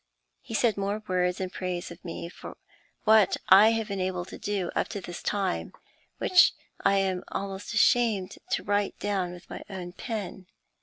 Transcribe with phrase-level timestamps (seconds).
[0.41, 2.57] He said more words in praise of me for
[3.03, 5.73] what I have been able to do up to this time,
[6.17, 10.47] which I am almost ashamed to write down with my own pen.